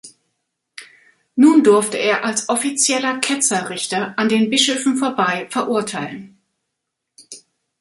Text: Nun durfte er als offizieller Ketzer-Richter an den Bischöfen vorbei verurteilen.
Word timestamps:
Nun 1.35 1.63
durfte 1.63 1.97
er 1.99 2.25
als 2.25 2.49
offizieller 2.49 3.19
Ketzer-Richter 3.19 4.17
an 4.17 4.29
den 4.29 4.49
Bischöfen 4.49 4.97
vorbei 4.97 5.45
verurteilen. 5.51 6.41